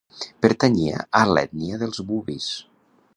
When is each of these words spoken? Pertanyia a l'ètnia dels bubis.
Pertanyia 0.45 1.03
a 1.19 1.21
l'ètnia 1.33 1.79
dels 1.83 2.03
bubis. 2.09 2.51